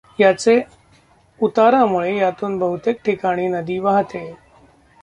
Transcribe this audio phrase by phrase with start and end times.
[0.19, 0.61] याचे
[1.39, 4.25] उतारामुळे यातून बहुतेक ठिकाणी नदी वाहते.